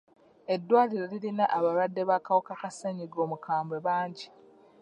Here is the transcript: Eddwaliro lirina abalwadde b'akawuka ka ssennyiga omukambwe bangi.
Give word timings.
Eddwaliro 0.53 1.05
lirina 1.11 1.45
abalwadde 1.57 2.01
b'akawuka 2.09 2.53
ka 2.61 2.69
ssennyiga 2.71 3.17
omukambwe 3.25 3.77
bangi. 3.85 4.27